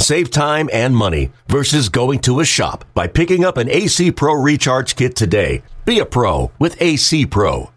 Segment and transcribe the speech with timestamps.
[0.00, 4.34] Save time and money versus going to a shop by picking up an AC Pro
[4.34, 5.62] Recharge Kit today.
[5.84, 7.70] Be a pro with AC Pro.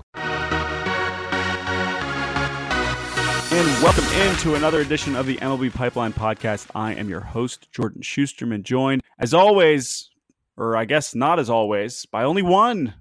[3.49, 6.67] And welcome into another edition of the MLB Pipeline Podcast.
[6.75, 10.09] I am your host, Jordan Schusterman, joined, as always,
[10.57, 12.93] or I guess not as always, by only one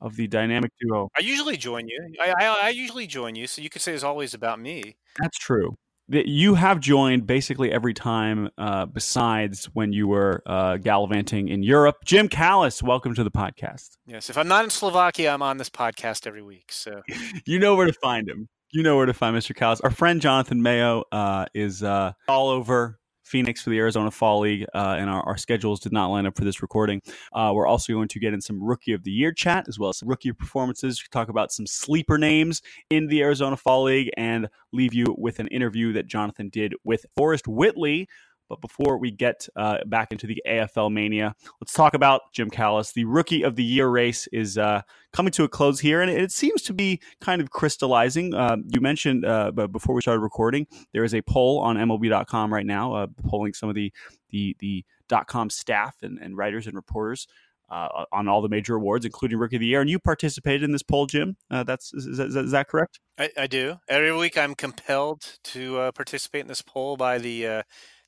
[0.00, 1.08] of the dynamic duo.
[1.16, 2.14] I usually join you.
[2.20, 4.96] I, I, I usually join you, so you could say it's always about me.
[5.20, 5.76] That's true
[6.08, 11.96] you have joined basically every time uh, besides when you were uh, gallivanting in Europe.
[12.04, 13.96] Jim Callis, welcome to the podcast.
[14.06, 16.72] Yes, if I'm not in Slovakia, I'm on this podcast every week.
[16.72, 17.02] So
[17.46, 18.48] you know where to find him.
[18.70, 19.54] You know where to find Mr.
[19.54, 19.80] Callis.
[19.82, 22.98] Our friend Jonathan Mayo uh, is uh, all over
[23.32, 26.36] Phoenix for the Arizona Fall League, uh, and our, our, schedules did not line up
[26.36, 27.00] for this recording.
[27.32, 29.88] Uh, we're also going to get in some Rookie of the Year chat as well
[29.88, 31.02] as some rookie performances.
[31.10, 35.46] Talk about some sleeper names in the Arizona Fall League, and leave you with an
[35.48, 38.06] interview that Jonathan did with Forrest Whitley
[38.52, 42.92] but before we get uh, back into the AFL mania, let's talk about Jim Callis.
[42.92, 44.82] The Rookie of the Year race is uh,
[45.14, 48.34] coming to a close here, and it seems to be kind of crystallizing.
[48.34, 52.66] Uh, you mentioned, uh, before we started recording, there is a poll on MLB.com right
[52.66, 53.90] now, uh, polling some of the
[54.28, 54.84] the the
[55.26, 57.26] .com staff and, and writers and reporters.
[57.70, 60.72] Uh, on all the major awards, including Rookie of the Year, and you participated in
[60.72, 61.38] this poll, Jim.
[61.48, 63.00] that's is, is, is that correct?
[63.16, 63.78] I, I, do.
[63.88, 67.62] Every week, I'm compelled to participate in this poll by the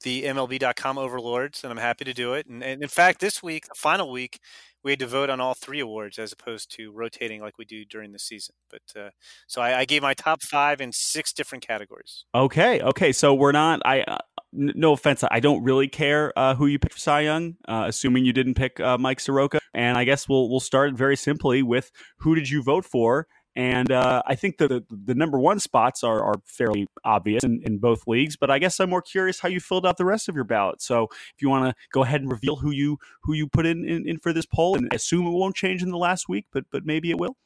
[0.04, 2.46] the MLB.com overlords, and I'm happy to do it.
[2.46, 4.38] And, and, in fact, this week, the final week,
[4.84, 7.84] we had to vote on all three awards as opposed to rotating like we do
[7.86, 8.54] during the season.
[8.70, 9.10] But uh,
[9.46, 12.26] so I, I, gave my top five in six different categories.
[12.34, 13.10] Okay, okay.
[13.10, 13.80] So we're not.
[13.84, 14.18] I uh,
[14.52, 17.84] n- no offense, I don't really care uh, who you picked for Cy Young, uh,
[17.88, 19.58] assuming you didn't pick uh, Mike Soroka.
[19.72, 23.26] And I guess we'll we'll start very simply with who did you vote for
[23.56, 27.78] and uh, I think the, the, number one spots are, are fairly obvious in, in,
[27.78, 28.36] both leagues.
[28.36, 30.82] But I guess I'm more curious how you filled out the rest of your ballot.
[30.82, 33.88] So if you want to go ahead and reveal who you who you put in,
[33.88, 36.64] in, in for this poll, and assume it won't change in the last week, but
[36.72, 37.36] but maybe it will.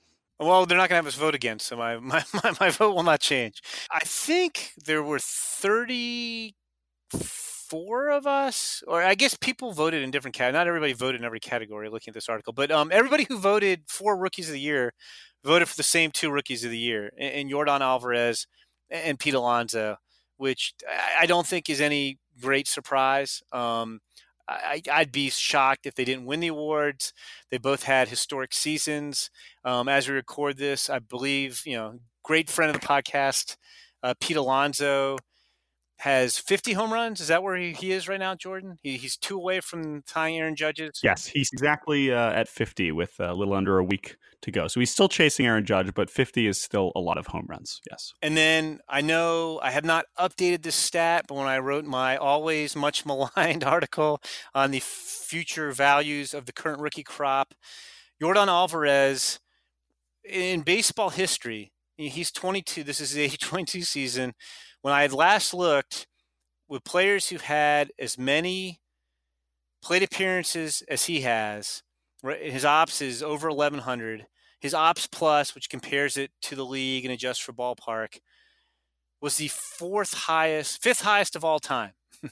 [0.40, 2.94] Well, they're not going to have us vote again, so my, my, my, my vote
[2.94, 3.60] will not change.
[3.90, 10.60] I think there were 34 of us, or I guess people voted in different categories.
[10.60, 13.82] Not everybody voted in every category looking at this article, but um, everybody who voted
[13.88, 14.92] for Rookies of the Year
[15.44, 18.46] voted for the same two rookies of the year, and Yordan Alvarez
[18.90, 19.96] and Pete Alonso,
[20.36, 20.74] which
[21.18, 23.42] I don't think is any great surprise.
[23.52, 24.00] Um,
[24.48, 27.12] I, would be shocked if they didn't win the awards.
[27.50, 29.30] They both had historic seasons.
[29.64, 33.56] Um, as we record this, I believe you know, great friend of the podcast,
[34.02, 35.18] uh, Pete Alonso
[35.98, 37.20] has 50 home runs.
[37.20, 38.78] Is that where he, he is right now, Jordan?
[38.82, 41.00] He, he's two away from tying Aaron Judge's.
[41.02, 44.68] Yes, he's exactly uh, at 50 with a little under a week to go.
[44.68, 47.80] So he's still chasing Aaron Judge, but 50 is still a lot of home runs.
[47.90, 48.12] Yes.
[48.22, 52.16] And then I know I have not updated this stat, but when I wrote my
[52.16, 54.20] always much maligned article
[54.54, 57.54] on the future values of the current rookie crop,
[58.22, 59.40] Yordan Alvarez
[60.24, 62.84] in baseball history, he's 22.
[62.84, 64.34] This is the age 22 season
[64.82, 66.06] when I had last looked
[66.68, 68.80] with players who had as many
[69.82, 71.82] plate appearances as he has,
[72.40, 74.26] his ops is over 1100.
[74.60, 78.18] His ops plus, which compares it to the league and adjusts for ballpark,
[79.20, 81.92] was the fourth highest, fifth highest of all time.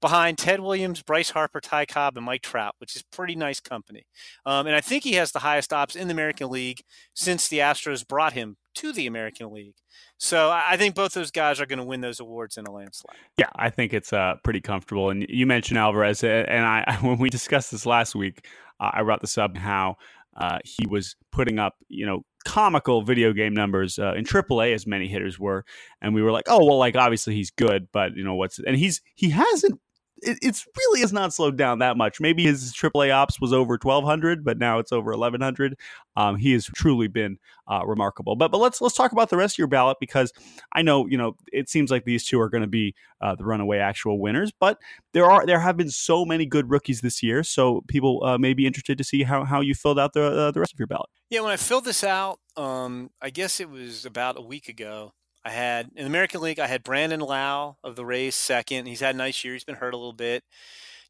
[0.00, 4.06] behind Ted Williams, Bryce Harper, Ty Cobb, and Mike Trout, which is pretty nice company.
[4.44, 6.82] Um, and I think he has the highest ops in the American League
[7.14, 9.74] since the Astros brought him to the American League.
[10.18, 13.16] So I think both those guys are going to win those awards in a landslide.
[13.38, 15.10] Yeah, I think it's uh, pretty comfortable.
[15.10, 18.46] And you mentioned Alvarez, and I when we discussed this last week,
[18.78, 19.96] uh, I brought this up how
[20.36, 24.86] uh, he was putting up, you know, comical video game numbers uh, in AAA as
[24.86, 25.64] many hitters were,
[26.00, 28.76] and we were like, oh well, like obviously he's good, but you know what's and
[28.76, 29.80] he's he hasn't.
[30.22, 32.20] It, it's really has not slowed down that much.
[32.20, 35.76] Maybe his AAA ops was over twelve hundred, but now it's over eleven hundred.
[36.16, 37.38] Um, he has truly been
[37.68, 38.36] uh, remarkable.
[38.36, 40.32] But but let's let's talk about the rest of your ballot because
[40.72, 43.44] I know you know it seems like these two are going to be uh, the
[43.44, 44.52] runaway actual winners.
[44.58, 44.78] But
[45.12, 48.54] there are there have been so many good rookies this year, so people uh, may
[48.54, 50.86] be interested to see how how you filled out the uh, the rest of your
[50.88, 51.10] ballot.
[51.30, 55.12] Yeah, when I filled this out, um, I guess it was about a week ago.
[55.44, 58.86] I had in the American League, I had Brandon Lowe of the Rays second.
[58.86, 59.54] He's had a nice year.
[59.54, 60.44] He's been hurt a little bit.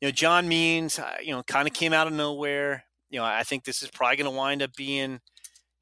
[0.01, 2.85] You know, John Means, you know, kind of came out of nowhere.
[3.11, 5.21] You know, I think this is probably going to wind up being,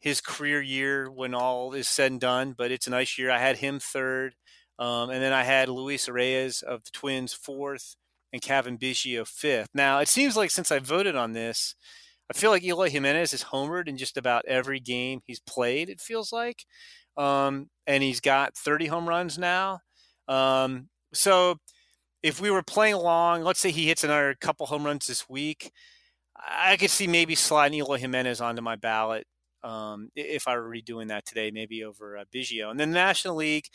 [0.00, 3.33] his career year when all is said and done, but it's a nice year.
[3.33, 4.35] I had him third,
[4.79, 7.97] um, and then I had Luis Arraez of the Twins fourth,
[8.33, 9.71] and Cavan Biggio fifth.
[9.75, 11.75] Now it seems like since I voted on this,
[12.31, 15.89] I feel like Eloy Jimenez is homered in just about every game he's played.
[15.89, 16.65] It feels like,
[17.19, 19.81] um, and he's got 30 home runs now.
[20.29, 21.56] Um, so
[22.23, 25.73] if we were playing along, let's say he hits another couple home runs this week,
[26.37, 29.26] I could see maybe sliding Eloy Jimenez onto my ballot
[29.65, 32.70] um, if I were redoing that today, maybe over uh, Biggio.
[32.70, 33.67] And then the National League,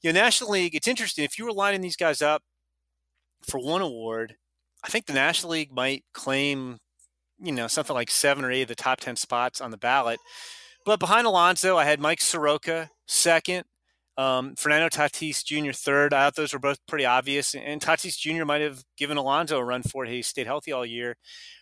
[0.00, 1.24] you know, National League, it's interesting.
[1.24, 2.42] If you were lining these guys up
[3.42, 4.36] for one award,
[4.84, 6.78] I think the National League might claim,
[7.40, 10.20] you know, something like seven or eight of the top 10 spots on the ballot.
[10.84, 13.64] But behind Alonso, I had Mike Soroka second,
[14.16, 15.72] um, Fernando Tatis Jr.
[15.72, 16.12] third.
[16.12, 17.54] I thought those were both pretty obvious.
[17.54, 18.44] And Tatis Jr.
[18.44, 20.10] might have given Alonso a run for it.
[20.10, 21.16] He stayed healthy all year.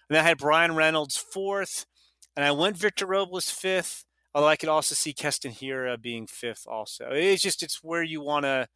[0.09, 1.87] And then I had Bryan Reynolds fourth,
[2.35, 4.05] and I went Victor Robles fifth.
[4.35, 7.09] Although I could also see Keston Hiura being fifth also.
[7.11, 8.69] It's just it's where you want to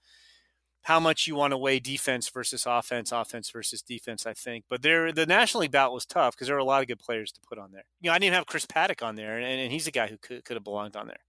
[0.84, 4.64] how much you want to weigh defense versus offense, offense versus defense, I think.
[4.68, 6.98] But there, the National League bout was tough because there were a lot of good
[6.98, 7.84] players to put on there.
[8.00, 10.18] You know, I didn't have Chris Paddack on there, and, and he's a guy who
[10.18, 11.20] could, could have belonged on there.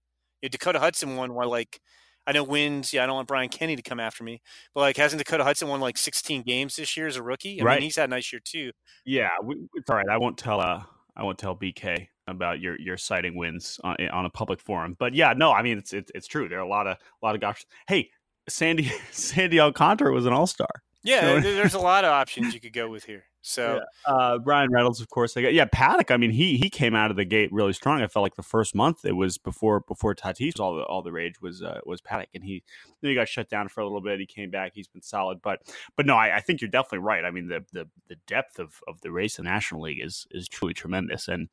[0.42, 1.80] You know, Dakota Hudson won one like
[2.26, 2.92] I know wins.
[2.92, 4.42] Yeah, I don't want Brian Kenny to come after me,
[4.74, 7.60] but like hasn't Dakota Hudson won like 16 games this year as a rookie?
[7.60, 7.74] I right.
[7.76, 8.72] mean, he's had a nice year too.
[9.04, 10.08] Yeah, we, it's all right.
[10.10, 10.60] I won't tell.
[10.60, 10.82] Uh,
[11.16, 14.96] I won't tell BK about your your citing wins on, on a public forum.
[14.98, 16.48] But yeah, no, I mean it's it's, it's true.
[16.48, 17.64] There are a lot of a lot of guys.
[17.88, 18.10] Hey,
[18.48, 20.82] Sandy Sandy Alcantara was an all star.
[21.02, 23.24] Yeah, so, there's a lot of options you could go with here.
[23.42, 24.12] So yeah.
[24.12, 25.66] uh, Bryan Reynolds, of course, I got yeah.
[25.66, 28.02] Paddack, I mean, he he came out of the gate really strong.
[28.02, 31.12] I felt like the first month it was before before Tatis all the all the
[31.12, 32.64] rage was uh, was Paddack, and he
[33.02, 34.18] know, he got shut down for a little bit.
[34.18, 34.72] He came back.
[34.74, 35.60] He's been solid, but
[35.96, 37.24] but no, I, I think you're definitely right.
[37.24, 40.26] I mean, the the the depth of of the race in the National League is
[40.32, 41.48] is truly tremendous, and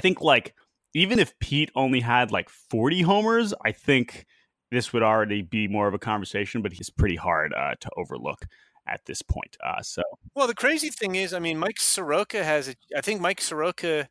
[0.00, 0.56] I think like
[0.94, 4.26] even if Pete only had like 40 homers, I think
[4.70, 6.62] this would already be more of a conversation.
[6.62, 8.46] But he's pretty hard uh, to overlook
[8.86, 9.56] at this point.
[9.64, 10.02] Uh, so,
[10.34, 14.08] well, the crazy thing is, I mean, Mike Soroka has, a, I think Mike Soroka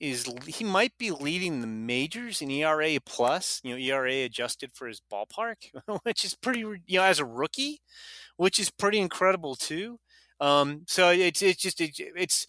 [0.00, 4.86] is he might be leading the majors in ERA plus, you know, ERA adjusted for
[4.86, 5.56] his ballpark,
[6.02, 7.80] which is pretty, you know, as a rookie,
[8.36, 9.98] which is pretty incredible too.
[10.40, 12.46] Um, so it's it's just it, it's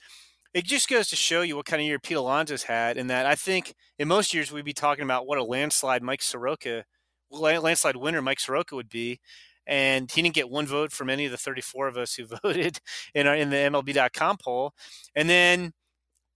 [0.54, 3.26] it just goes to show you what kind of year Pete Alonso's had, and that
[3.26, 6.86] I think in most years we'd be talking about what a landslide Mike Soroka,
[7.32, 9.20] landslide winner Mike Soroka would be,
[9.68, 12.80] and he didn't get one vote from any of the 34 of us who voted
[13.14, 14.74] in our in the MLB.com poll.
[15.16, 15.74] And then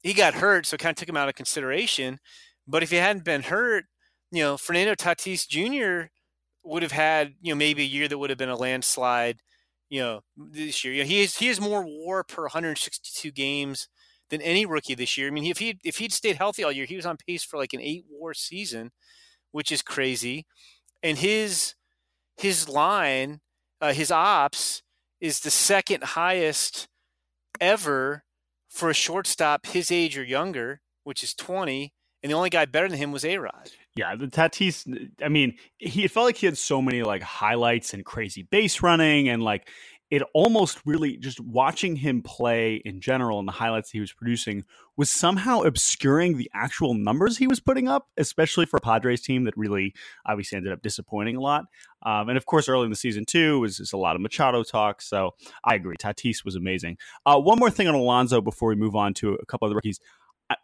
[0.03, 2.19] he got hurt, so it kind of took him out of consideration.
[2.67, 3.85] But if he hadn't been hurt,
[4.31, 6.09] you know, Fernando Tatis Jr.
[6.63, 9.39] would have had you know maybe a year that would have been a landslide.
[9.89, 13.87] You know, this year, you know, he is he has more WAR per 162 games
[14.29, 15.27] than any rookie this year.
[15.27, 17.57] I mean, if he if he'd stayed healthy all year, he was on pace for
[17.57, 18.91] like an eight WAR season,
[19.51, 20.45] which is crazy.
[21.03, 21.75] And his
[22.37, 23.41] his line,
[23.81, 24.81] uh, his ops,
[25.21, 26.87] is the second highest
[27.61, 28.23] ever
[28.69, 31.93] for a shortstop his age or younger, which is 20.
[32.23, 33.71] And the only guy better than him was A Rod.
[33.95, 34.87] Yeah, the Tatis.
[35.21, 39.27] I mean, he felt like he had so many like highlights and crazy base running,
[39.27, 39.67] and like
[40.13, 44.63] it almost really just watching him play in general and the highlights he was producing
[44.95, 49.57] was somehow obscuring the actual numbers he was putting up, especially for Padres team that
[49.57, 49.91] really
[50.27, 51.65] obviously ended up disappointing a lot.
[52.05, 54.61] Um, and of course, early in the season too was just a lot of Machado
[54.61, 55.01] talk.
[55.01, 55.31] So
[55.63, 56.99] I agree, Tatis was amazing.
[57.25, 59.75] Uh, one more thing on Alonso before we move on to a couple of the
[59.75, 59.99] rookies.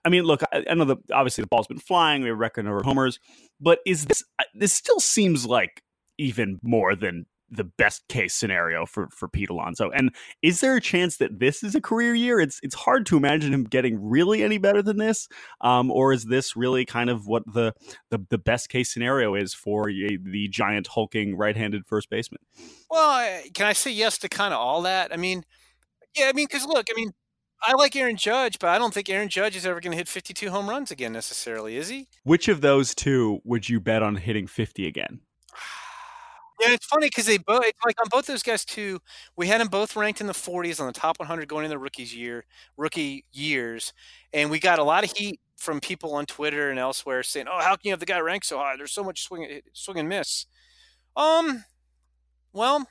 [0.05, 2.21] I mean, look, I, know the obviously the ball's been flying.
[2.21, 3.19] We have record number of homers,
[3.59, 5.81] but is this this still seems like
[6.19, 9.89] even more than the best case scenario for for Pete Alonso.
[9.89, 12.39] And is there a chance that this is a career year?
[12.39, 15.27] It's it's hard to imagine him getting really any better than this,
[15.61, 17.73] um, or is this really kind of what the
[18.09, 22.41] the, the best case scenario is for a, the giant hulking right-handed first baseman?
[22.89, 25.13] Well, can I say yes to kind of all that?
[25.13, 25.43] I mean,
[26.15, 27.11] yeah, I mean, because look, I mean.
[27.61, 30.07] I like Aaron Judge, but I don't think Aaron Judge is ever going to hit
[30.07, 32.07] 52 home runs again necessarily, is he?
[32.23, 35.19] Which of those two would you bet on hitting 50 again?
[36.59, 38.99] Yeah, it's funny because they both like on both those guys too.
[39.37, 41.79] We had them both ranked in the 40s on the top 100 going into the
[41.79, 42.45] rookies year,
[42.77, 43.93] rookie years,
[44.33, 47.59] and we got a lot of heat from people on Twitter and elsewhere saying, "Oh,
[47.61, 48.75] how can you have the guy ranked so high?
[48.77, 50.45] There's so much swing, eh, swing and miss."
[51.17, 51.65] Um,
[52.53, 52.87] well,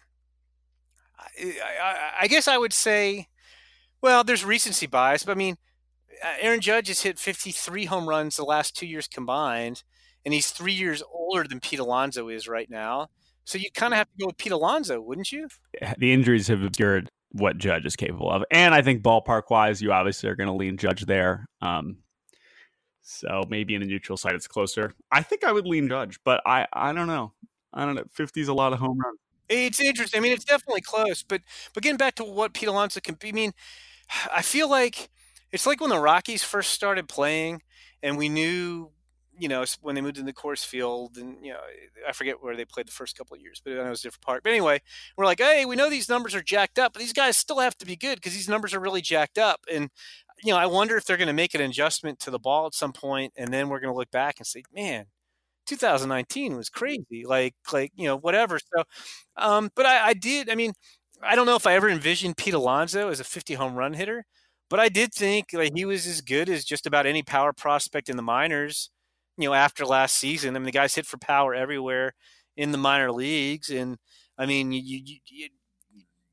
[1.18, 3.28] I, I, I guess I would say,
[4.02, 5.56] well, there's recency bias, but I mean,
[6.40, 9.84] Aaron Judge has hit 53 home runs the last two years combined,
[10.24, 13.08] and he's three years older than Pete Alonso is right now.
[13.48, 15.48] So you kind of have to go with Pete Alonso, wouldn't you?
[15.98, 19.92] The injuries have obscured what Judge is capable of, and I think ballpark wise, you
[19.92, 21.46] obviously are going to lean Judge there.
[21.60, 21.98] Um,
[23.00, 24.92] So maybe in a neutral site it's closer.
[25.10, 27.32] I think I would lean Judge, but I I don't know.
[27.72, 28.04] I don't know.
[28.12, 29.18] 50 is a lot of home runs.
[29.48, 30.18] It's interesting.
[30.18, 31.40] I mean, it's definitely close, but
[31.72, 33.52] but getting back to what Pete Alonso can be, I mean,
[34.32, 35.08] I feel like
[35.52, 37.62] it's like when the Rockies first started playing,
[38.02, 38.90] and we knew,
[39.38, 41.60] you know, when they moved into the Coors Field, and you know,
[42.08, 44.22] I forget where they played the first couple of years, but it was a different
[44.24, 44.42] part.
[44.42, 44.80] But anyway,
[45.16, 47.76] we're like, hey, we know these numbers are jacked up, but these guys still have
[47.78, 49.90] to be good because these numbers are really jacked up, and
[50.42, 52.74] you know, I wonder if they're going to make an adjustment to the ball at
[52.74, 55.06] some point, and then we're going to look back and say, man,
[55.66, 57.24] 2019 was crazy.
[57.26, 58.58] Like, like you know, whatever.
[58.58, 58.84] So,
[59.36, 60.50] um, but I, I did.
[60.50, 60.72] I mean,
[61.22, 64.24] I don't know if I ever envisioned Pete Alonso as a 50 home run hitter,
[64.70, 68.08] but I did think like he was as good as just about any power prospect
[68.08, 68.90] in the minors.
[69.38, 72.14] You know, after last season, I mean, the guys hit for power everywhere
[72.56, 73.98] in the minor leagues, and
[74.36, 75.48] I mean, you, you, you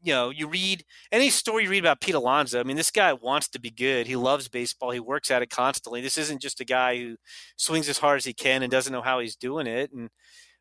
[0.02, 2.60] you know, you read any story you read about Pete Alonso.
[2.60, 4.06] I mean, this guy wants to be good.
[4.06, 4.92] He loves baseball.
[4.92, 6.00] He works at it constantly.
[6.00, 7.16] This isn't just a guy who
[7.58, 9.92] swings as hard as he can and doesn't know how he's doing it.
[9.92, 10.10] And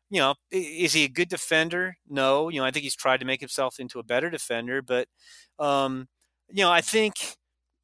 [0.09, 1.97] you know, is he a good defender?
[2.09, 2.49] No.
[2.49, 5.07] You know, I think he's tried to make himself into a better defender, but
[5.59, 6.07] um,
[6.51, 7.15] you know, I think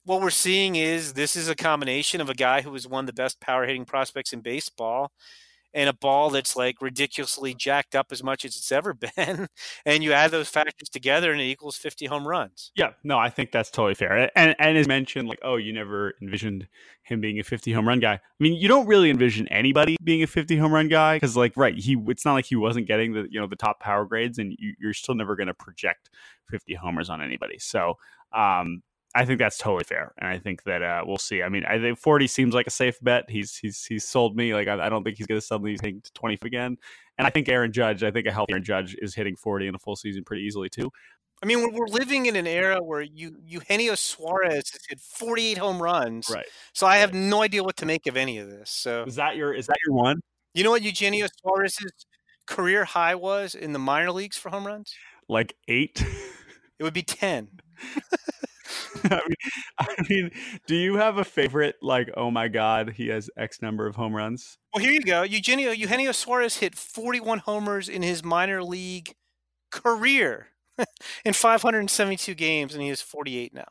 [0.04, 3.08] what we're seeing is this is a combination of a guy who was one of
[3.08, 5.12] the best power hitting prospects in baseball
[5.74, 9.48] and a ball that's like ridiculously jacked up as much as it's ever been.
[9.86, 12.72] and you add those factors together and it equals 50 home runs.
[12.76, 14.30] Yeah, no, I think that's totally fair.
[14.36, 16.68] And and as mentioned, like, oh, you never envisioned
[17.04, 18.14] him being a 50 home run guy.
[18.14, 21.54] I mean, you don't really envision anybody being a 50 home run guy because, like,
[21.56, 24.40] right, he it's not like he wasn't getting the you know the top power grades,
[24.40, 26.10] and you, you're still never going to project
[26.50, 27.60] 50 homers on anybody.
[27.60, 27.98] So,
[28.34, 28.82] um,
[29.14, 31.44] I think that's totally fair, and I think that uh, we'll see.
[31.44, 33.30] I mean, I think forty seems like a safe bet.
[33.30, 34.54] He's he's he's sold me.
[34.54, 36.78] Like I, I don't think he's going to suddenly hit twenty again.
[37.18, 38.04] And I think Aaron Judge.
[38.04, 40.70] I think a healthy Aaron Judge is hitting forty in a full season pretty easily
[40.70, 40.92] too.
[41.44, 45.58] I mean, we're, living in an era where you Eugenio Suarez has hit forty eight
[45.58, 46.30] home runs.
[46.32, 46.46] Right.
[46.74, 48.70] So I have no idea what to make of any of this.
[48.70, 50.22] So is that your is that your one?
[50.54, 52.06] You know what Eugenio Suarez's
[52.46, 54.94] career high was in the minor leagues for home runs?
[55.28, 56.06] Like eight.
[56.80, 57.50] It would be ten.
[59.20, 60.32] I mean, I mean,
[60.68, 61.76] do you have a favorite?
[61.82, 64.58] Like, oh my God, he has X number of home runs.
[64.74, 65.24] Well, here you go.
[65.24, 69.14] Eugenio Eugenio Suarez hit 41 homers in his minor league
[69.72, 70.48] career
[71.26, 73.66] in 572 games, and he is 48 now.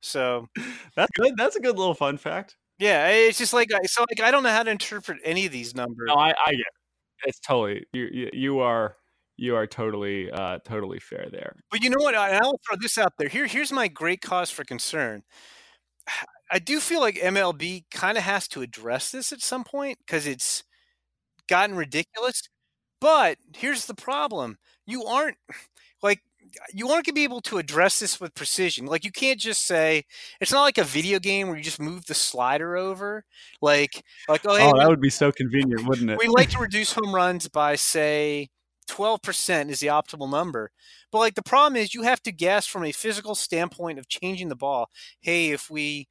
[0.00, 0.46] So
[0.96, 1.34] that's good.
[1.36, 2.56] That's a good little fun fact.
[2.78, 4.04] Yeah, it's just like so.
[4.08, 6.06] Like I don't know how to interpret any of these numbers.
[6.06, 7.26] No, I, I get it.
[7.26, 8.08] It's totally you.
[8.12, 8.96] You, you are
[9.38, 11.54] you are totally uh, totally fair there.
[11.70, 12.14] But you know what?
[12.14, 13.28] I, I'll throw this out there.
[13.28, 15.22] Here, here's my great cause for concern.
[16.50, 20.26] I do feel like MLB kind of has to address this at some point because
[20.26, 20.64] it's
[21.48, 22.42] gotten ridiculous.
[23.00, 25.36] But here's the problem: you aren't
[26.02, 26.20] like
[26.72, 28.86] you aren't going to be able to address this with precision.
[28.86, 30.04] Like you can't just say
[30.40, 33.24] it's not like a video game where you just move the slider over.
[33.62, 36.18] Like like oh, hey, oh that would be so convenient, wouldn't it?
[36.18, 38.48] We like to reduce home runs by say
[38.88, 40.70] 12% is the optimal number.
[41.12, 44.48] But like the problem is you have to guess from a physical standpoint of changing
[44.48, 44.88] the ball.
[45.20, 46.08] Hey, if we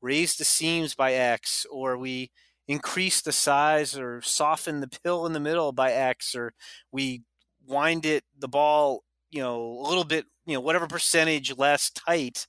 [0.00, 2.30] raise the seams by X or we
[2.68, 6.52] increase the size or soften the pill in the middle by X or
[6.92, 7.22] we
[7.66, 12.46] wind it the ball, you know, a little bit, you know, whatever percentage less tight.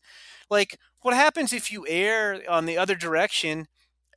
[0.49, 3.67] Like what happens if you err on the other direction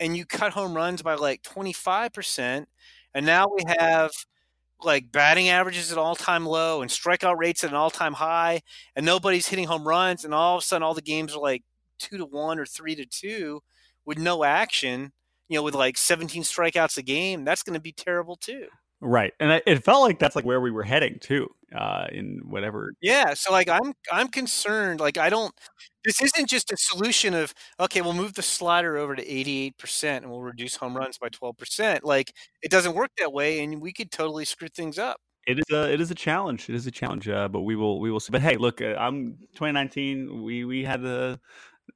[0.00, 2.66] and you cut home runs by like 25%
[3.14, 4.10] and now we have
[4.84, 8.62] like batting averages at all time low and strikeout rates at an all time high,
[8.96, 11.62] and nobody's hitting home runs, and all of a sudden all the games are like
[11.98, 13.60] two to one or three to two
[14.06, 15.12] with no action,
[15.48, 18.66] you know, with like 17 strikeouts a game, that's going to be terrible too.
[19.02, 22.92] Right, and it felt like that's like where we were heading too, uh, in whatever.
[23.00, 25.00] Yeah, so like I'm I'm concerned.
[25.00, 25.54] Like I don't.
[26.04, 30.24] This isn't just a solution of okay, we'll move the slider over to 88 percent
[30.24, 32.04] and we'll reduce home runs by 12 percent.
[32.04, 35.20] Like it doesn't work that way, and we could totally screw things up.
[35.46, 36.68] It is a it is a challenge.
[36.68, 38.30] It is a challenge, uh, but we will we will see.
[38.30, 40.42] But hey, look, uh, I'm 2019.
[40.42, 41.40] We we had the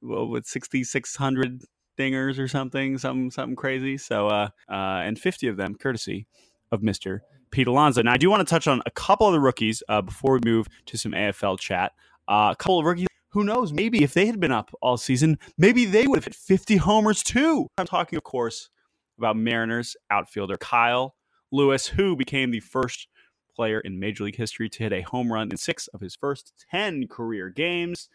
[0.01, 1.63] well with 6600
[1.97, 3.97] dingers or something, something something crazy.
[3.97, 6.27] So uh, uh, and 50 of them courtesy
[6.71, 7.19] of Mr.
[7.51, 8.01] Pete Alonso.
[8.01, 10.51] Now, I do want to touch on a couple of the rookies uh, before we
[10.51, 11.93] move to some AFL chat.
[12.27, 13.07] Uh, a couple of rookies.
[13.35, 13.73] Who knows?
[13.73, 17.21] Maybe if they had been up all season, maybe they would have hit 50 homers
[17.21, 17.67] too.
[17.77, 18.69] I'm talking, of course,
[19.17, 21.15] about Mariners outfielder Kyle
[21.51, 23.09] Lewis, who became the first
[23.53, 26.53] player in Major League history to hit a home run in six of his first
[26.71, 28.07] 10 career games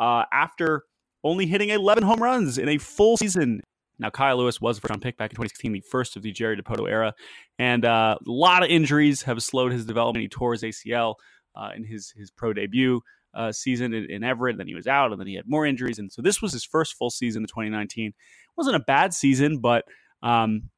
[0.00, 0.82] uh, after
[1.22, 3.60] only hitting 11 home runs in a full season
[4.00, 6.32] now, Kyle Lewis was a first round pick back in 2016, the first of the
[6.32, 7.14] Jerry Dipoto era.
[7.60, 10.22] And uh, a lot of injuries have slowed his development.
[10.22, 11.14] He tore his ACL
[11.54, 13.02] uh, in his, his pro debut
[13.34, 14.58] uh, season in, in, Everett.
[14.58, 15.98] Then he was out, and then he had more injuries.
[15.98, 18.08] And so this was his first full season in 2019.
[18.08, 18.14] It
[18.56, 19.84] wasn't a bad season, but
[20.22, 20.70] Um,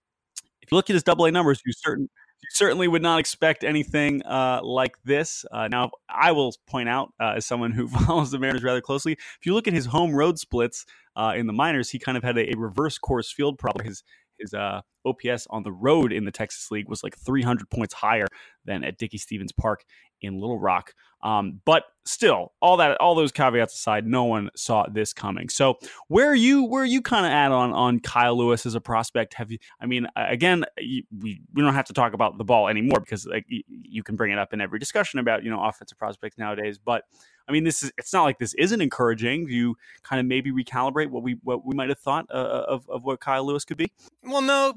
[0.67, 2.09] if you look at his double A numbers, you certain
[2.43, 5.45] you certainly would not expect anything uh, like this.
[5.51, 9.13] Uh, now, I will point out, uh, as someone who follows the Mariners rather closely,
[9.13, 10.85] if you look at his home road splits
[11.15, 13.87] uh, in the minors, he kind of had a, a reverse Coors Field problem.
[13.87, 14.03] His
[14.39, 18.27] his uh, OPS on the road in the Texas League was like 300 points higher
[18.67, 19.85] than at Dickey-Stephens Park
[20.21, 20.95] in Little Rock.
[21.23, 25.49] Um, but still, all that, all those caveats aside, no one saw this coming.
[25.49, 28.81] So, where are you, where you kind of at on on Kyle Lewis as a
[28.81, 29.35] prospect?
[29.35, 29.59] Have you?
[29.81, 31.05] I mean, again, we
[31.53, 34.39] we don't have to talk about the ball anymore because like you can bring it
[34.39, 36.79] up in every discussion about you know offensive prospects nowadays.
[36.79, 37.05] But
[37.49, 39.47] I mean, this is it's not like this isn't encouraging.
[39.47, 42.89] Do you kind of maybe recalibrate what we what we might have thought uh, of
[42.89, 43.93] of what Kyle Lewis could be?
[44.23, 44.73] Well, no,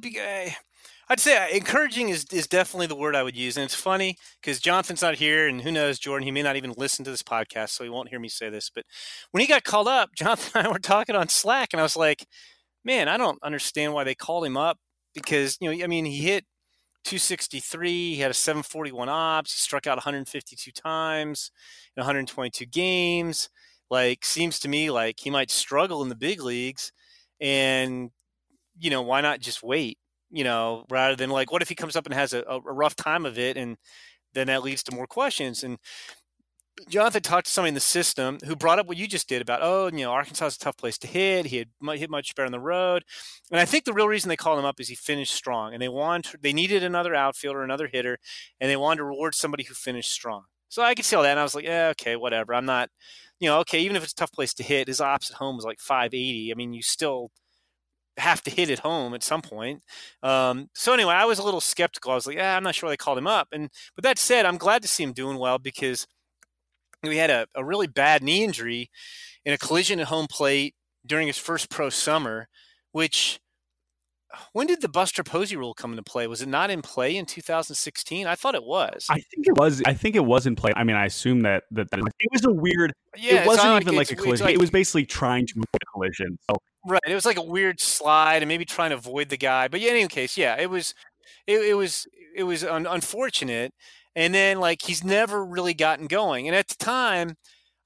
[1.10, 3.58] I'd say uh, encouraging is, is definitely the word I would use.
[3.58, 6.74] And it's funny because Jonathan's not here, and who knows, Jordan, he may not even
[6.78, 8.70] listen to this podcast, so he won't hear me say this.
[8.70, 8.86] But
[9.32, 11.98] when he got called up, Jonathan and I were talking on Slack, and I was
[11.98, 12.26] like,
[12.86, 14.78] man, I don't understand why they called him up
[15.14, 16.46] because, you know, I mean, he hit
[17.06, 21.52] 263, he had a 741 ops, he struck out 152 times
[21.98, 23.50] in 122 games.
[23.90, 26.92] Like, seems to me like he might struggle in the big leagues.
[27.42, 28.12] And,
[28.78, 29.98] you know, why not just wait?
[30.32, 32.96] You know, rather than like, what if he comes up and has a, a rough
[32.96, 33.78] time of it, and
[34.34, 35.64] then that leads to more questions.
[35.64, 35.78] And
[36.88, 39.60] Jonathan talked to somebody in the system who brought up what you just did about,
[39.62, 41.48] oh, you know, Arkansas is a tough place to hit.
[41.48, 41.68] He had
[41.98, 43.04] hit much better on the road,
[43.52, 45.82] and I think the real reason they called him up is he finished strong, and
[45.82, 48.18] they wanted they needed another outfielder, another hitter,
[48.60, 50.44] and they wanted to reward somebody who finished strong.
[50.70, 52.54] So I could see all that, and I was like, yeah, okay, whatever.
[52.54, 52.90] I'm not,
[53.40, 55.56] you know, okay, even if it's a tough place to hit, his ops at home
[55.56, 56.52] was like 580.
[56.52, 57.32] I mean, you still
[58.20, 59.84] have to hit it home at some point.
[60.24, 62.12] Um, so anyway, I was a little skeptical.
[62.12, 63.48] I was like, yeah, I'm not sure they called him up.
[63.52, 66.08] And but that said, I'm glad to see him doing well because
[67.04, 68.90] we had a, a really bad knee injury
[69.46, 72.48] in a collision at home plate during his first pro summer,
[72.92, 73.40] which
[74.54, 76.28] when did the Buster Posey rule come into play?
[76.28, 78.28] Was it not in play in 2016?
[78.28, 79.08] I thought it was.
[79.10, 79.82] I think it was.
[79.86, 80.72] I think it was in play.
[80.76, 82.94] I mean, I assume that that, that it was a weird.
[83.18, 84.46] Yeah, it wasn't even like, like a collision.
[84.46, 86.38] Like, it was basically trying to avoid a collision.
[86.50, 87.02] So Right.
[87.06, 89.68] It was like a weird slide and maybe trying to avoid the guy.
[89.68, 90.94] But yeah, in any case, yeah, it was
[91.46, 93.74] it, it was it was un- unfortunate.
[94.16, 96.48] And then like he's never really gotten going.
[96.48, 97.36] And at the time,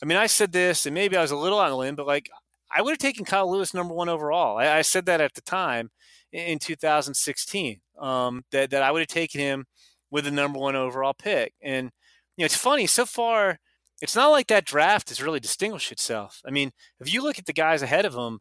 [0.01, 2.07] I mean, I said this, and maybe I was a little on the limb, but
[2.07, 2.29] like
[2.75, 4.57] I would have taken Kyle Lewis number one overall.
[4.57, 5.89] I, I said that at the time
[6.33, 9.65] in 2016 um, that that I would have taken him
[10.11, 11.53] with the number one overall pick.
[11.61, 11.91] And
[12.35, 13.59] you know, it's funny so far.
[14.01, 16.41] It's not like that draft has really distinguished itself.
[16.45, 18.39] I mean, if you look at the guys ahead of him,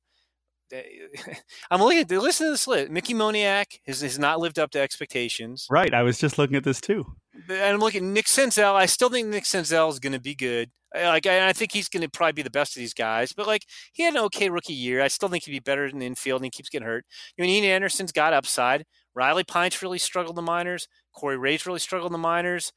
[1.70, 2.90] I'm looking at listen to this list.
[2.90, 5.66] Mickey Moniak has, has not lived up to expectations.
[5.70, 5.92] Right.
[5.92, 7.04] I was just looking at this too.
[7.34, 8.74] And I'm looking at Nick Senzel.
[8.74, 10.70] I still think Nick Senzel is going to be good.
[10.94, 13.32] Like I, I think he's going to probably be the best of these guys.
[13.32, 15.00] But like he had an okay rookie year.
[15.00, 17.06] I still think he'd be better in the infield, and he keeps getting hurt.
[17.36, 18.84] You know, Ian Anderson's got upside.
[19.14, 20.88] Riley Pint's really struggled in the minors.
[21.14, 22.72] Corey Ray's really struggled in the minors.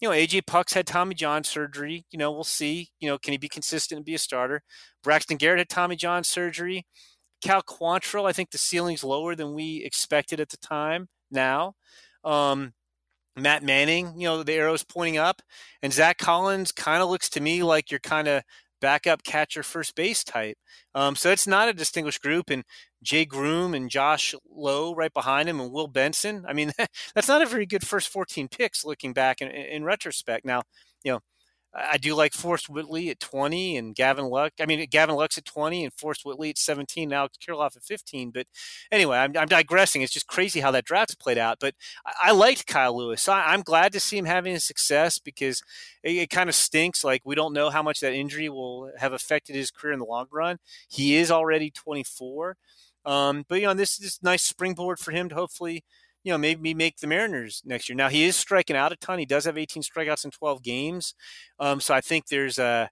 [0.00, 2.06] You know, AJ Puk's had Tommy John surgery.
[2.10, 2.88] You know, we'll see.
[3.00, 4.62] You know, can he be consistent and be a starter?
[5.02, 6.86] Braxton Garrett had Tommy John surgery.
[7.42, 11.74] Cal Quantrill, I think the ceiling's lower than we expected at the time now.
[12.24, 12.72] Um,
[13.42, 15.42] Matt Manning, you know, the arrow's pointing up.
[15.82, 18.42] And Zach Collins kind of looks to me like you're kind of
[18.80, 20.56] backup catcher first base type.
[20.94, 22.50] Um, so it's not a distinguished group.
[22.50, 22.64] And
[23.02, 26.44] Jay Groome and Josh Lowe right behind him and Will Benson.
[26.48, 26.72] I mean,
[27.14, 30.44] that's not a very good first 14 picks looking back in, in retrospect.
[30.44, 30.62] Now,
[31.04, 31.20] you know,
[31.74, 34.54] I do like Forrest Whitley at 20 and Gavin Lux.
[34.60, 37.08] I mean, Gavin Lux's at 20 and Forrest Whitley at 17.
[37.08, 38.30] Now Kirilloff at 15.
[38.30, 38.46] But
[38.90, 40.02] anyway, I'm, I'm, digressing.
[40.02, 41.58] It's just crazy how that draft's played out.
[41.60, 41.74] But
[42.06, 43.28] I, I liked Kyle Lewis.
[43.28, 45.62] I, am glad to see him having success because
[46.02, 47.04] it, it kind of stinks.
[47.04, 50.06] Like we don't know how much that injury will have affected his career in the
[50.06, 50.58] long run.
[50.88, 52.56] He is already 24.
[53.04, 55.84] Um, but you know, this is a nice springboard for him to hopefully
[56.28, 57.96] you know, maybe make the Mariners next year.
[57.96, 59.18] Now he is striking out a ton.
[59.18, 61.14] He does have 18 strikeouts in 12 games.
[61.58, 62.90] Um, so I think there's a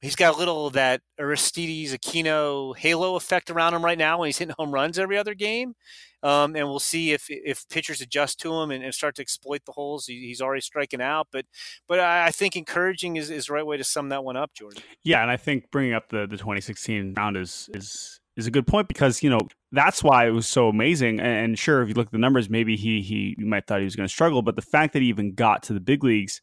[0.00, 4.28] he's got a little of that Aristides Aquino halo effect around him right now when
[4.28, 5.74] he's hitting home runs every other game.
[6.22, 9.66] Um, and we'll see if if pitchers adjust to him and, and start to exploit
[9.66, 10.06] the holes.
[10.06, 11.44] He, he's already striking out, but
[11.86, 14.54] but I, I, think encouraging is, is the right way to sum that one up,
[14.54, 14.82] Jordan.
[15.04, 18.66] Yeah, and I think bringing up the the 2016 round is is is a good
[18.66, 19.40] point because you know
[19.72, 21.20] that's why it was so amazing.
[21.20, 23.84] And, sure, if you look at the numbers, maybe he he you might thought he
[23.84, 26.40] was going to struggle, but the fact that he even got to the big leagues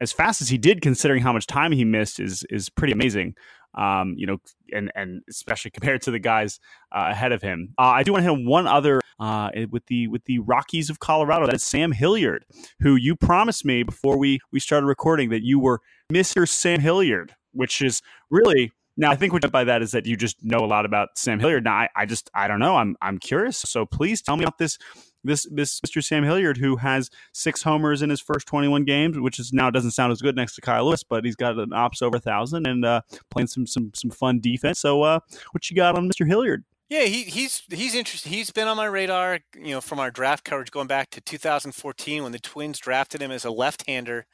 [0.00, 3.34] as fast as he did, considering how much time he missed, is is pretty amazing.
[3.74, 4.38] Um, you know,
[4.72, 6.60] and and especially compared to the guys
[6.92, 7.74] uh, ahead of him.
[7.78, 10.98] Uh, I do want to hit one other uh, with the with the Rockies of
[10.98, 11.46] Colorado.
[11.46, 12.44] That's Sam Hilliard,
[12.80, 17.34] who you promised me before we we started recording that you were Mister Sam Hilliard,
[17.52, 20.42] which is really Now, I think what you meant by that is that you just
[20.42, 21.64] know a lot about Sam Hilliard.
[21.64, 22.76] Now, I, I just I don't know.
[22.76, 23.58] I'm I'm curious.
[23.58, 24.78] So please tell me about this
[25.22, 26.02] this this Mr.
[26.02, 29.90] Sam Hilliard who has six homers in his first 21 games, which is now doesn't
[29.90, 32.66] sound as good next to Kyle Lewis, but he's got an ops over a thousand
[32.66, 34.78] and uh, playing some some some fun defense.
[34.80, 35.20] So, uh,
[35.52, 36.26] what you got on Mr.
[36.26, 36.64] Hilliard?
[36.88, 38.32] Yeah, he, he's he's interesting.
[38.32, 42.22] He's been on my radar, you know, from our draft coverage going back to 2014
[42.22, 44.26] when the Twins drafted him as a left-hander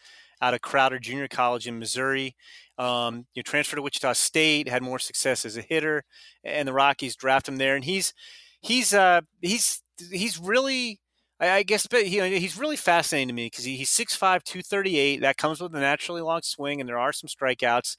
[0.43, 2.37] out of Crowder Junior College in Missouri.
[2.79, 6.05] Um, you know, transferred to Wichita State, had more success as a hitter,
[6.45, 7.77] and the Rockies draft him there.
[7.77, 8.13] And he's
[8.61, 11.01] he's uh, he's he's really
[11.41, 15.21] I, guess but know, he's really fascinating to me because he, he's 6'5", 238.
[15.21, 17.97] That comes with a naturally long swing, and there are some strikeouts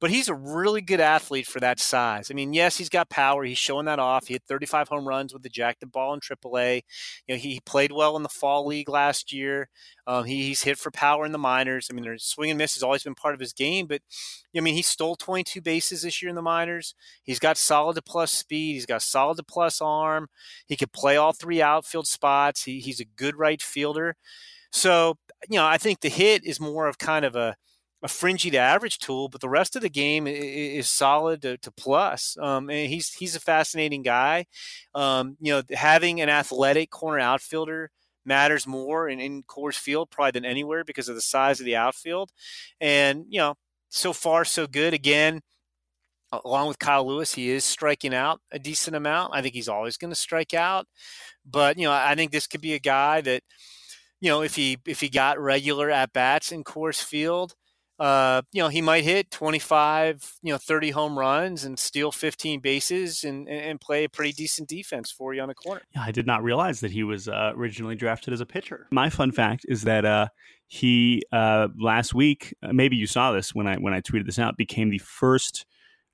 [0.00, 2.30] but he's a really good athlete for that size.
[2.30, 3.44] I mean, yes, he's got power.
[3.44, 4.26] He's showing that off.
[4.26, 6.82] He had 35 home runs with the Jack the Ball in AAA.
[7.26, 9.68] You know, he played well in the fall league last year.
[10.06, 11.88] Um, he, he's hit for power in the minors.
[11.90, 14.00] I mean, their swing and miss has always been part of his game, but
[14.56, 16.94] I mean, he stole 22 bases this year in the minors.
[17.22, 18.72] He's got solid to plus speed.
[18.72, 20.28] He's got solid to plus arm.
[20.66, 22.64] He could play all three outfield spots.
[22.64, 24.16] He, he's a good right fielder.
[24.72, 27.56] So, you know, I think the hit is more of kind of a
[28.02, 31.70] a fringy to average tool, but the rest of the game is solid to, to
[31.70, 32.36] plus.
[32.40, 34.46] Um, and he's he's a fascinating guy.
[34.94, 37.90] Um, you know, having an athletic corner outfielder
[38.24, 41.76] matters more in, in Coors Field probably than anywhere because of the size of the
[41.76, 42.30] outfield.
[42.80, 43.54] And you know,
[43.90, 44.94] so far so good.
[44.94, 45.42] Again,
[46.32, 49.32] along with Kyle Lewis, he is striking out a decent amount.
[49.34, 50.86] I think he's always going to strike out,
[51.44, 53.42] but you know, I think this could be a guy that.
[54.22, 57.54] You know, if he if he got regular at bats in Coors Field,
[58.00, 62.60] uh, you know, he might hit 25, you know, 30 home runs and steal 15
[62.60, 65.82] bases and, and play a pretty decent defense for you on the corner.
[65.94, 68.86] Yeah, I did not realize that he was uh, originally drafted as a pitcher.
[68.90, 70.28] My fun fact is that uh,
[70.66, 74.38] he uh, last week, uh, maybe you saw this when I when I tweeted this
[74.38, 75.66] out, became the first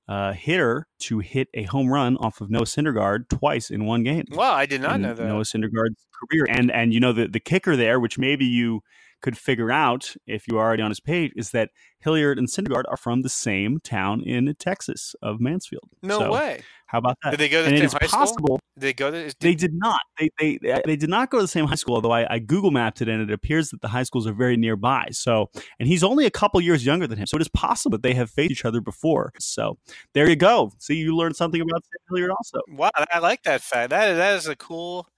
[0.09, 4.25] uh, hitter to hit a home run off of Noah Syndergaard twice in one game.
[4.31, 5.27] Wow, I did not know that.
[5.27, 8.83] Noah Syndergaard's career, and and you know the the kicker there, which maybe you
[9.23, 12.97] could figure out if you're already on his page is that Hilliard and Syndergaard are
[12.97, 15.89] from the same town in Texas of Mansfield.
[16.03, 16.63] No so, way.
[16.87, 17.33] How about that?
[17.33, 18.61] Did they go to the and same high possible, school?
[18.77, 19.25] Did they go to?
[19.25, 20.01] Did, they did not.
[20.19, 21.97] They, they they did not go to the same high school.
[21.97, 24.57] Although I, I, Google mapped it, and it appears that the high schools are very
[24.57, 25.09] nearby.
[25.11, 28.03] So, and he's only a couple years younger than him, so it is possible that
[28.03, 29.33] they have faced each other before.
[29.39, 29.79] So,
[30.15, 30.73] there you go.
[30.79, 32.61] See, you learned something about Sam Hilliard also.
[32.69, 33.91] Wow, I like that fact.
[33.91, 35.09] That that is a cool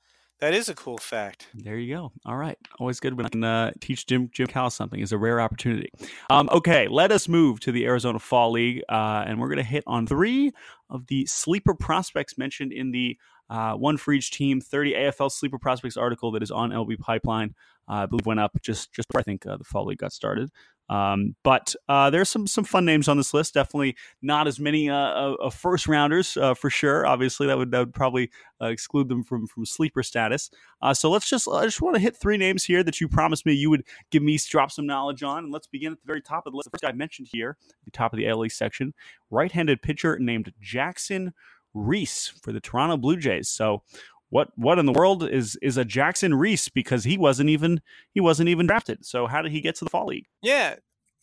[0.40, 1.48] that is a cool fact.
[1.55, 2.12] There you go.
[2.24, 2.59] All right.
[2.79, 5.01] Always good when I can uh, teach Jim Jim Cal something.
[5.01, 5.90] It's a rare opportunity.
[6.31, 9.64] Um, okay, let us move to the Arizona Fall League, uh, and we're going to
[9.64, 10.53] hit on three
[10.90, 13.18] of the sleeper prospects mentioned in the
[13.50, 17.54] uh, one for each team 30 AFL sleeper prospects article that is on LB Pipeline.
[17.88, 20.12] Uh, I believe went up just just before I think uh, the fall league got
[20.12, 20.50] started.
[20.90, 23.54] Um, but uh, there's some some fun names on this list.
[23.54, 27.06] Definitely not as many uh, first rounders uh, for sure.
[27.06, 28.30] Obviously, that would that would probably
[28.61, 30.50] uh, exclude them from from sleeper status.
[30.80, 33.44] Uh, so let's just I just want to hit three names here that you promised
[33.44, 35.44] me you would give me drop some knowledge on.
[35.44, 36.66] And let's begin at the very top of the list.
[36.66, 38.94] The first guy mentioned here, the top of the LE section,
[39.30, 41.34] right-handed pitcher named Jackson
[41.74, 43.48] Rees for the Toronto Blue Jays.
[43.48, 43.83] So
[44.31, 47.81] what what in the world is is a Jackson Rees because he wasn't even
[48.12, 49.04] he wasn't even drafted.
[49.04, 50.26] So how did he get to the fall league?
[50.42, 50.76] Yeah,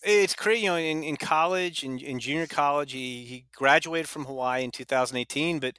[0.03, 0.63] it's crazy.
[0.63, 4.71] You know, in, in college, in, in junior college, he, he graduated from Hawaii in
[4.71, 5.77] 2018, but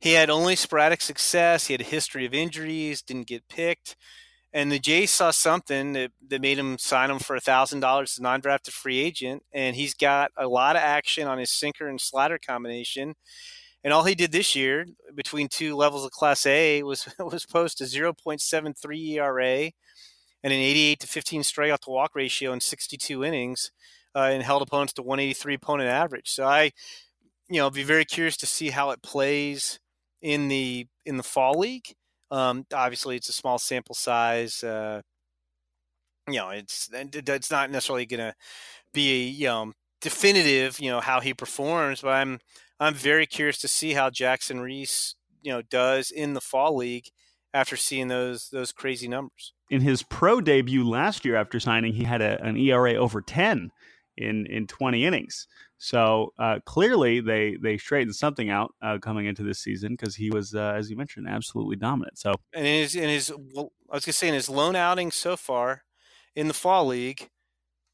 [0.00, 1.66] he had only sporadic success.
[1.66, 3.96] He had a history of injuries, didn't get picked.
[4.52, 8.22] And the Jays saw something that, that made him sign him for $1,000 as a
[8.22, 9.42] non drafted free agent.
[9.52, 13.14] And he's got a lot of action on his sinker and slider combination.
[13.86, 17.80] And all he did this year between two levels of Class A was was post
[17.80, 19.70] a 0.73 ERA
[20.42, 23.70] and an 88 to 15 strikeout to walk ratio in 62 innings,
[24.16, 26.28] uh, and held opponents to 183 opponent average.
[26.30, 26.72] So I,
[27.48, 29.78] you know, be very curious to see how it plays
[30.20, 31.86] in the in the fall league.
[32.32, 34.64] Um, obviously, it's a small sample size.
[34.64, 35.00] Uh,
[36.26, 38.34] you know, it's it's not necessarily going to
[38.92, 40.80] be you know definitive.
[40.80, 42.40] You know how he performs, but I'm
[42.78, 47.08] I'm very curious to see how Jackson Rees, you know, does in the fall league
[47.54, 49.52] after seeing those those crazy numbers.
[49.70, 53.70] In his pro debut last year, after signing, he had a, an ERA over ten
[54.16, 55.46] in in 20 innings.
[55.78, 60.30] So uh, clearly, they they straightened something out uh, coming into this season because he
[60.30, 62.18] was, uh, as you mentioned, absolutely dominant.
[62.18, 65.10] So and in his in his well, I was gonna say in his lone outing
[65.10, 65.82] so far
[66.34, 67.30] in the fall league,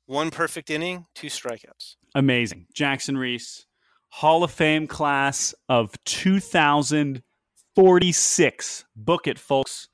[0.07, 1.97] one perfect inning, two strikeouts.
[2.14, 3.66] Amazing, Jackson Rees
[4.14, 8.85] Hall of Fame class of 2046.
[8.94, 9.88] Book it, folks.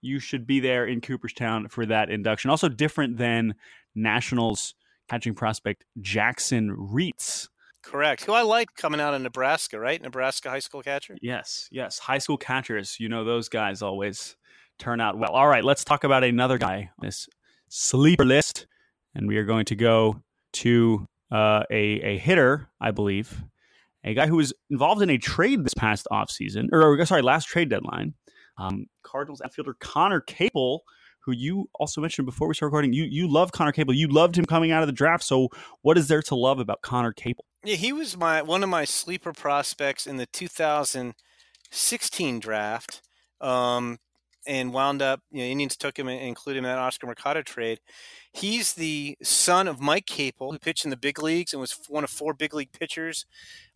[0.00, 2.50] You should be there in Cooperstown for that induction.
[2.50, 3.56] Also, different than
[3.96, 4.76] Nationals
[5.08, 7.48] catching prospect Jackson Reetz.
[7.82, 8.24] Correct.
[8.24, 10.00] Who I like coming out of Nebraska, right?
[10.00, 11.16] Nebraska high school catcher.
[11.20, 11.98] Yes, yes.
[11.98, 13.00] High school catchers.
[13.00, 14.36] You know those guys always
[14.78, 15.32] turn out well.
[15.32, 17.28] All right, let's talk about another guy on this
[17.68, 18.68] sleeper list,
[19.16, 23.42] and we are going to go to uh, a a hitter, I believe,
[24.04, 27.70] a guy who was involved in a trade this past offseason, or sorry, last trade
[27.70, 28.14] deadline.
[28.58, 30.84] Um, Cardinals outfielder Conner Capel,
[31.24, 32.92] who you also mentioned before we started recording.
[32.92, 33.94] You you love Conner Capel.
[33.94, 35.24] You loved him coming out of the draft.
[35.24, 35.48] So
[35.82, 37.44] what is there to love about Conner Capel?
[37.64, 43.00] Yeah, he was my one of my sleeper prospects in the 2016 draft.
[43.40, 43.98] Um,
[44.46, 47.42] and wound up, you know, Indians took him and included him in that Oscar Mercado
[47.42, 47.80] trade.
[48.32, 52.04] He's the son of Mike Capel, who pitched in the big leagues and was one
[52.04, 53.26] of four big league pitchers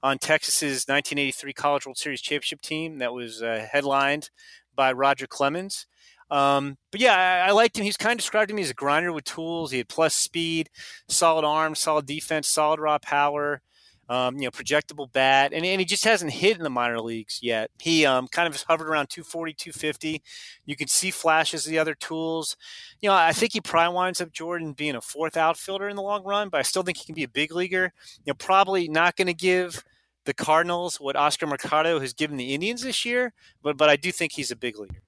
[0.03, 4.31] on Texas's 1983 College World Series championship team that was uh, headlined
[4.75, 5.87] by Roger Clemens.
[6.31, 7.85] Um, but yeah, I, I, liked him.
[7.85, 9.71] He's kind of described to me as a grinder with tools.
[9.71, 10.69] He had plus speed,
[11.09, 13.63] solid arm, solid defense, solid raw power
[14.09, 17.41] um, you know, projectable bat, and, and he just hasn't hit in the minor leagues
[17.43, 17.71] yet.
[17.81, 20.23] He um, kind of hovered around 240, 250.
[20.65, 22.57] You can see flashes of the other tools.
[23.01, 26.03] You know, I think he probably winds up Jordan being a fourth outfielder in the
[26.03, 27.93] long run, but I still think he can be a big leaguer.
[28.25, 29.85] You know, probably not going to give
[30.25, 34.13] the Cardinals what Oscar Mercado has given the Indians this year, but but I do
[34.13, 35.03] think he's a big leaguer.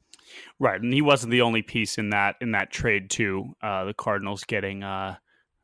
[0.58, 3.54] Right, and he wasn't the only piece in that in that trade too.
[3.62, 5.16] Uh, the Cardinals getting uh,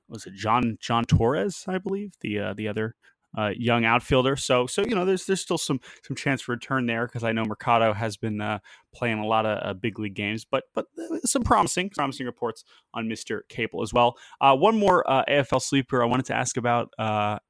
[0.09, 2.94] was it John John Torres, I believe, the uh, the other
[3.37, 4.37] uh, young outfielder.
[4.37, 7.33] So so you know there's there's still some some chance for return there because I
[7.33, 8.59] know Mercado has been uh,
[8.94, 12.64] playing a lot of uh, big league games, but but uh, some promising promising reports
[12.94, 13.40] on Mr.
[13.49, 14.16] Capel as well.
[14.40, 16.90] Uh, one more uh, AFL sleeper I wanted to ask about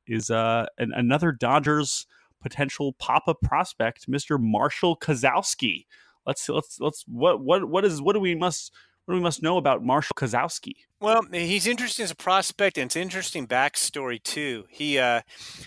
[0.06, 2.06] is an, another Dodgers
[2.42, 4.38] potential pop up prospect, Mr.
[4.40, 5.86] Marshall Kasowski.
[6.26, 8.72] Let's let's let's what what what is what do we must
[9.06, 10.74] what do we must know about Marshall Kasowski?
[11.00, 14.64] Well, he's interesting as a prospect, and it's interesting backstory too.
[14.68, 15.20] He uh,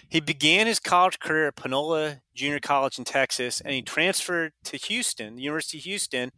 [0.09, 4.77] he began his college career at Panola Junior College in Texas, and he transferred to
[4.77, 6.31] Houston, the University of Houston.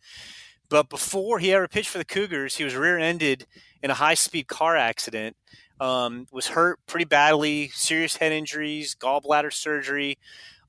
[0.69, 3.45] But before he ever pitched for the Cougars, he was rear-ended
[3.83, 5.35] in a high-speed car accident.
[5.81, 10.19] Um, was hurt pretty badly, serious head injuries, gallbladder surgery,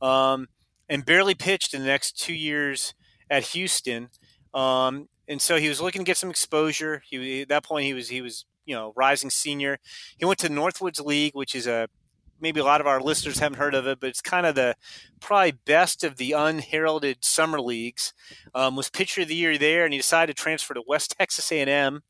[0.01, 0.49] um,
[0.89, 2.95] and barely pitched in the next two years
[3.29, 4.09] at Houston.
[4.55, 7.03] Um, and so he was looking to get some exposure.
[7.09, 9.79] He at that point he was he was you know rising senior.
[10.17, 11.89] He went to Northwoods League, which is a
[12.41, 14.75] maybe a lot of our listeners haven't heard of it, but it's kind of the
[15.21, 18.13] probably best of the unheralded summer leagues.
[18.55, 21.51] Um, was pitcher of the year there, and he decided to transfer to West Texas
[21.53, 22.03] A&M.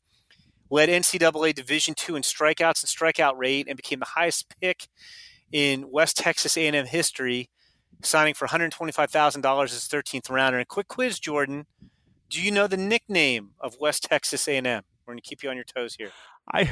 [0.69, 4.87] Led NCAA Division two in strikeouts and strikeout rate, and became the highest pick
[5.51, 7.49] in West Texas A&M history,
[8.01, 10.57] signing for $125,000 as 13th rounder.
[10.57, 11.67] And quick quiz, Jordan.
[12.29, 14.65] Do you know the nickname of West Texas A&M?
[14.65, 16.11] We're going to keep you on your toes here.
[16.51, 16.69] I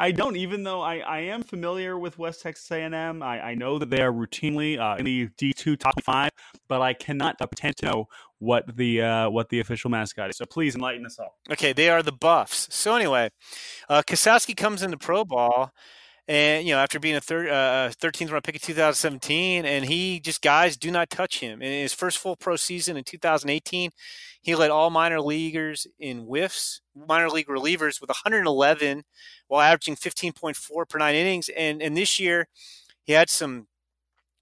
[0.00, 3.20] I don't, even though I, I am familiar with West Texas A&M.
[3.20, 6.30] I, I know that they are routinely uh, in the D2 top five,
[6.68, 8.04] but I cannot pretend to know
[8.38, 10.36] what the uh, what the official mascot is.
[10.36, 11.36] So please enlighten us all.
[11.50, 12.68] Okay, they are the Buffs.
[12.70, 13.30] So anyway,
[13.88, 15.72] uh, Kasowski comes into pro ball
[16.28, 20.42] and you know after being a uh, 13th round pick in 2017 and he just
[20.42, 21.62] guys do not touch him.
[21.62, 23.90] In his first full pro season in 2018
[24.42, 29.04] he led all minor leaguers in whiffs minor league relievers with 111
[29.48, 31.48] while averaging 15.4 per nine innings.
[31.56, 32.46] And and this year
[33.04, 33.66] he had some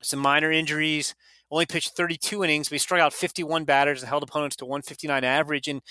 [0.03, 1.15] some minor injuries
[1.49, 5.23] only pitched 32 innings but he struck out 51 batters and held opponents to 159
[5.23, 5.69] average.
[5.69, 5.83] And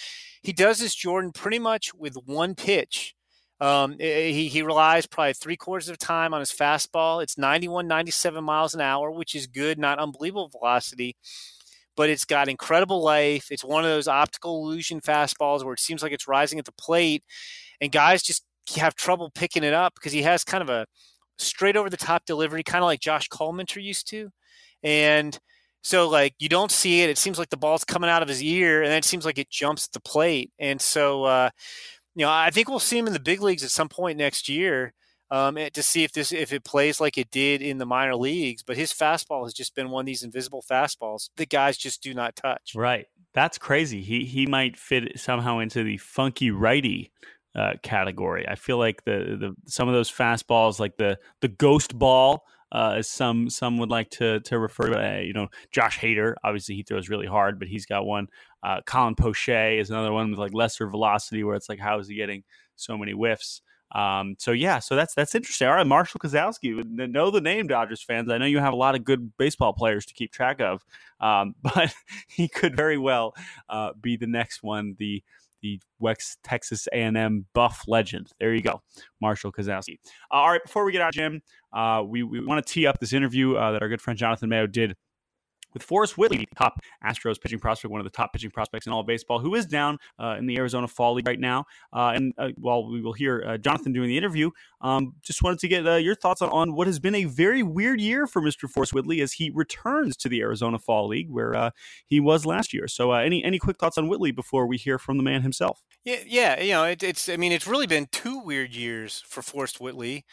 [0.42, 3.16] he does this jordan pretty much with one pitch
[3.62, 7.24] um, he, he relies probably three quarters of the time on his fastball.
[7.24, 11.16] It's 91, 97 miles an hour, which is good, not unbelievable velocity,
[11.96, 13.48] but it's got incredible life.
[13.52, 16.74] It's one of those optical illusion fastballs where it seems like it's rising at the
[16.74, 17.24] plate,
[17.80, 18.44] and guys just
[18.78, 20.86] have trouble picking it up because he has kind of a
[21.38, 24.30] straight over the top delivery, kind of like Josh Collmenter used to.
[24.84, 25.38] And
[25.82, 27.10] so, like, you don't see it.
[27.10, 29.38] It seems like the ball's coming out of his ear, and then it seems like
[29.38, 30.52] it jumps the plate.
[30.60, 31.50] And so, uh,
[32.16, 34.48] you know, I think we'll see him in the big leagues at some point next
[34.50, 34.94] year
[35.32, 38.64] um, to see if this if it plays like it did in the minor leagues.
[38.64, 42.14] But his fastball has just been one of these invisible fastballs that guys just do
[42.14, 42.74] not touch.
[42.76, 44.02] Right, that's crazy.
[44.02, 47.12] He he might fit somehow into the funky righty
[47.56, 48.48] uh, category.
[48.48, 52.46] I feel like the the some of those fastballs, like the the ghost ball.
[52.72, 56.34] Uh, as some some would like to to refer to, uh, you know, Josh Hader.
[56.44, 58.28] Obviously, he throws really hard, but he's got one
[58.66, 62.08] uh, Colin Poche is another one with like lesser velocity, where it's like, how is
[62.08, 62.44] he getting
[62.76, 63.62] so many whiffs?
[63.92, 65.68] Um, so yeah, so that's that's interesting.
[65.68, 68.32] All right, Marshall Kasowski, know the name, Dodgers fans.
[68.32, 70.84] I know you have a lot of good baseball players to keep track of,
[71.20, 71.94] um, but
[72.28, 73.36] he could very well
[73.70, 75.24] uh, be the next one, the
[75.62, 78.32] the West Texas A&M Buff legend.
[78.40, 78.82] There you go,
[79.22, 79.98] Marshall Kasowski.
[80.32, 81.42] Uh, all right, before we get out, Jim,
[81.74, 84.50] uh, we, we want to tee up this interview uh, that our good friend Jonathan
[84.50, 84.96] Mayo did
[85.76, 89.04] with Forrest Whitley, top Astros pitching prospect, one of the top pitching prospects in all
[89.04, 91.66] baseball, who is down uh, in the Arizona Fall League right now.
[91.94, 94.50] Uh, and uh, while we will hear uh, Jonathan doing the interview,
[94.82, 97.62] um, just wanted to get uh, your thoughts on, on, what has been a very
[97.62, 98.70] weird year for Mr.
[98.70, 101.72] Forrest Whitley as he returns to the Arizona Fall League, where
[102.08, 102.88] he was last year.
[102.88, 105.84] So, any any quick thoughts on Whitley before we hear from the man himself?
[106.06, 109.42] Yeah, yeah, you know, it, it's I mean, it's really been two weird years for
[109.42, 110.26] Forrest Whitley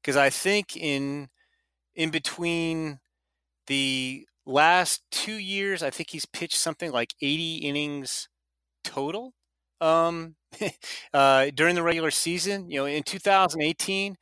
[0.00, 1.28] because I think in
[1.94, 3.00] in between
[3.66, 8.28] the last two years, I think he's pitched something like 80 innings
[8.84, 9.34] total
[9.80, 10.36] um,
[11.14, 12.70] uh, during the regular season.
[12.70, 14.16] You know, in 2018,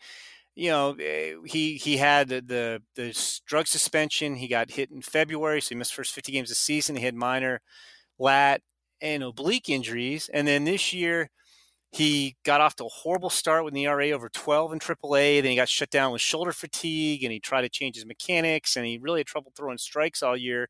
[0.56, 4.36] you know, eh, he he had the, the, the drug suspension.
[4.36, 6.96] He got hit in February, so he missed first 50 games of season.
[6.96, 7.60] He had minor
[8.18, 8.62] lat
[9.00, 11.30] and oblique injuries, and then this year
[11.94, 15.40] he got off to a horrible start with an ERA over 12 in AAA.
[15.40, 18.76] Then he got shut down with shoulder fatigue, and he tried to change his mechanics,
[18.76, 20.68] and he really had trouble throwing strikes all year.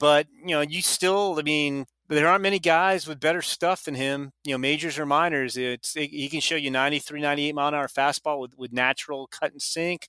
[0.00, 3.94] But you know, you still, I mean, there aren't many guys with better stuff than
[3.94, 4.32] him.
[4.42, 5.56] You know, majors or minors.
[5.56, 9.28] It's it, he can show you 93, 98 mile an hour fastball with with natural
[9.28, 10.08] cut and sink,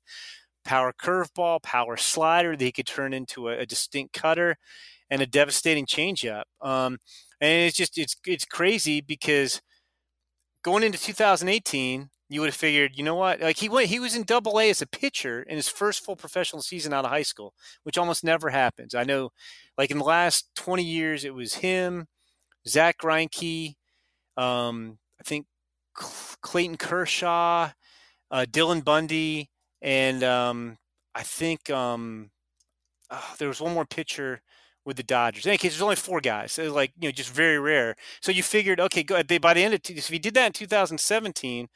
[0.65, 4.57] power curveball, power slider that he could turn into a, a distinct cutter,
[5.11, 6.45] and a devastating changeup.
[6.59, 6.97] Um,
[7.39, 9.61] and it's just it's it's crazy because
[10.63, 13.41] going into 2018, you would have figured, you know what?
[13.41, 16.15] Like he went, he was in Double A as a pitcher in his first full
[16.15, 18.95] professional season out of high school, which almost never happens.
[18.95, 19.29] I know,
[19.77, 22.07] like in the last 20 years, it was him,
[22.67, 23.75] Zack Greinke,
[24.37, 25.45] um, I think
[25.93, 27.69] Clayton Kershaw,
[28.31, 29.49] uh, Dylan Bundy,
[29.81, 30.77] and um,
[31.13, 32.31] I think um,
[33.11, 34.41] oh, there was one more pitcher
[34.85, 35.45] with the Dodgers.
[35.45, 36.51] In any case, there's only four guys.
[36.51, 37.95] So like you know, just very rare.
[38.21, 40.53] So you figured, okay, go, they, by the end of if he did that in
[40.53, 41.67] 2017,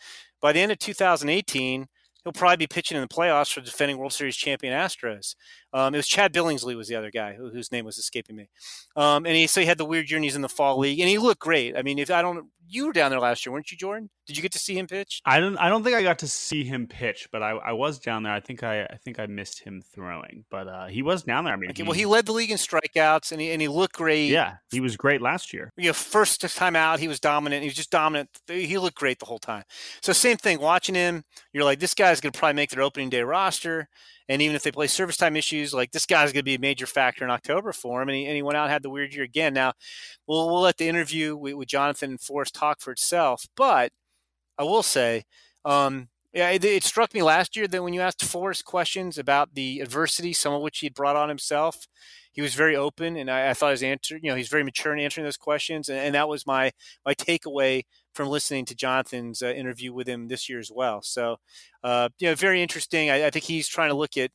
[0.41, 1.87] by the end of 2018,
[2.23, 5.35] he'll probably be pitching in the playoffs for defending World Series champion Astros.
[5.77, 8.49] Um, it was Chad Billingsley was the other guy who, whose name was escaping me.
[8.95, 11.19] Um, and he so he had the weird he's in the fall league and he
[11.19, 11.77] looked great.
[11.77, 14.09] I mean, if I don't, you were down there last year, weren't you, Jordan?
[14.25, 15.21] Did you get to see him pitch?
[15.23, 15.55] I don't.
[15.57, 18.33] I don't think I got to see him pitch, but I, I was down there.
[18.33, 21.53] I think I, I think I missed him throwing, but uh, he was down there.
[21.53, 23.67] I mean, okay, he, well, he led the league in strikeouts, and he and he
[23.67, 24.29] looked great.
[24.29, 25.71] Yeah, he was great last year.
[25.77, 27.61] You know, first time out, he was dominant.
[27.61, 28.29] He was just dominant.
[28.47, 29.63] He looked great the whole time.
[30.01, 30.59] So same thing.
[30.59, 33.87] Watching him, you're like, this guy's going to probably make their opening day roster.
[34.29, 36.59] And even if they play service time issues, like this guy's going to be a
[36.59, 38.09] major factor in October for him.
[38.09, 39.53] And he, and he went out and had the weird year again.
[39.53, 39.73] Now,
[40.27, 43.45] we'll, we'll let the interview with, with Jonathan and Forrest talk for itself.
[43.55, 43.91] But
[44.57, 45.23] I will say,
[45.63, 49.55] um, yeah, it, it, struck me last year that when you asked Forrest questions about
[49.55, 51.87] the adversity, some of which he had brought on himself,
[52.31, 54.93] he was very open, and I, I thought his answer, you know, he's very mature
[54.93, 56.71] in answering those questions, and, and that was my
[57.03, 57.85] my takeaway
[58.17, 61.01] from listening to Jonathan's uh, interview with him this year as well.
[61.03, 61.37] So,
[61.83, 63.11] uh, you know, very interesting.
[63.11, 64.31] I, I, think he's trying to look at,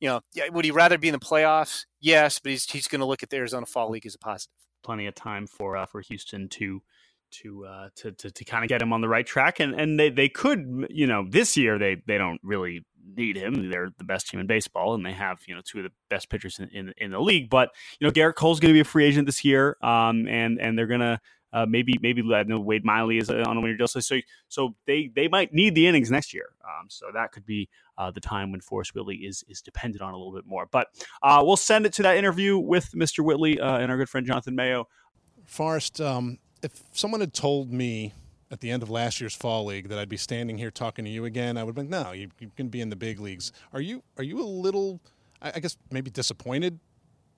[0.00, 1.84] you know, would he rather be in the playoffs?
[2.00, 4.54] Yes, but he's he's going to look at the Arizona Fall League as a positive.
[4.82, 6.80] Plenty of time for uh, for Houston to
[7.42, 10.00] to uh, to to, to kind of get him on the right track, and and
[10.00, 12.84] they they could, you know, this year they they don't really
[13.16, 13.70] need him.
[13.70, 16.30] They're the best team in baseball, and they have you know two of the best
[16.30, 17.50] pitchers in in, in the league.
[17.50, 20.60] But you know, Gerrit Cole's going to be a free agent this year, um, and
[20.60, 21.20] and they're gonna
[21.52, 24.00] uh, maybe maybe I know Wade Miley is on a winter deal, so
[24.48, 26.50] so they they might need the innings next year.
[26.64, 30.12] Um, so that could be uh, the time when Forrest Whitley is is dependent on
[30.12, 30.66] a little bit more.
[30.70, 30.88] But
[31.22, 33.24] uh, we'll send it to that interview with Mr.
[33.24, 34.88] Whitley uh, and our good friend Jonathan Mayo.
[35.46, 38.12] Forrest, um, if someone had told me
[38.50, 41.10] at the end of last year's fall league that I'd be standing here talking to
[41.10, 43.20] you again, I would have been like no, you, you can be in the big
[43.20, 43.52] leagues.
[43.72, 45.00] Are you are you a little,
[45.40, 46.78] I guess maybe disappointed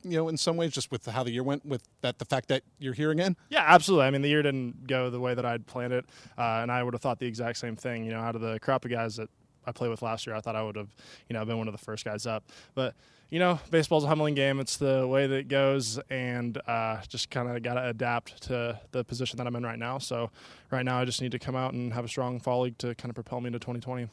[0.03, 2.49] you know, in some ways, just with how the year went, with that the fact
[2.49, 3.37] that you're here again?
[3.49, 4.07] Yeah, absolutely.
[4.07, 6.05] I mean, the year didn't go the way that I'd planned it,
[6.39, 8.05] uh, and I would have thought the exact same thing.
[8.05, 9.29] You know, out of the crop of guys that
[9.67, 10.89] I played with last year, I thought I would have,
[11.29, 12.45] you know, been one of the first guys up.
[12.75, 12.95] But
[13.31, 14.59] you know, baseball's a humbling game.
[14.59, 18.81] It's the way that it goes, and uh, just kind of got to adapt to
[18.91, 19.99] the position that I'm in right now.
[19.99, 20.31] So,
[20.71, 22.95] right now, I just need to come out and have a strong fall league to
[22.97, 24.09] kind of propel me into 2020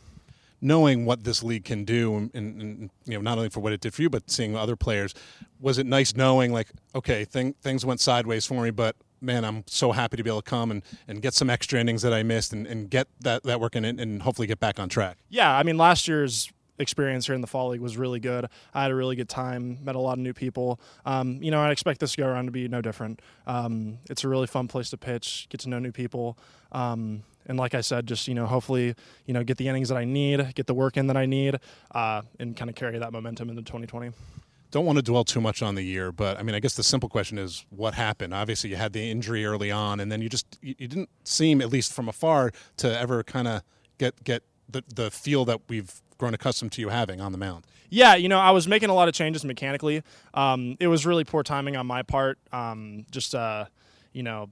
[0.61, 3.81] knowing what this league can do, and, and, you know, not only for what it
[3.81, 5.13] did for you, but seeing other players,
[5.59, 9.63] was it nice knowing like, okay, thing, things went sideways for me, but man, I'm
[9.67, 12.23] so happy to be able to come and, and get some extra innings that I
[12.23, 15.17] missed and, and get that, that working and, and hopefully get back on track.
[15.29, 18.45] Yeah, I mean, last year's experience here in the fall league was really good.
[18.73, 20.79] I had a really good time, met a lot of new people.
[21.05, 23.21] Um, you know, I expect this go around to be no different.
[23.47, 26.37] Um, it's a really fun place to pitch, get to know new people.
[26.71, 28.93] Um, and like I said, just you know, hopefully,
[29.25, 31.59] you know, get the innings that I need, get the work in that I need,
[31.91, 34.11] uh, and kind of carry that momentum into 2020.
[34.71, 36.83] don't want to dwell too much on the year, but I mean, I guess the
[36.83, 38.33] simple question is what happened?
[38.33, 41.71] Obviously, you had the injury early on, and then you just you, didn't seem, at
[41.71, 43.63] least from afar, to ever kind of
[43.97, 47.65] get get the the feel that we've grown accustomed to you having on the mound.
[47.89, 50.03] Yeah, you know, I was making a lot of changes mechanically.
[50.33, 52.37] Um, it was really poor timing on my part.
[52.51, 53.65] Um, just uh,
[54.11, 54.49] you know,